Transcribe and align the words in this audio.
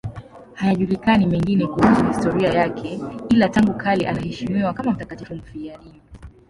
Hayajulikani 0.53 1.25
mengine 1.25 1.67
kuhusu 1.67 2.05
historia 2.07 2.53
yake, 2.53 2.99
ila 3.29 3.49
tangu 3.49 3.73
kale 3.73 4.07
anaheshimiwa 4.07 4.73
kama 4.73 4.91
mtakatifu 4.91 5.35
mfiadini. 5.35 6.01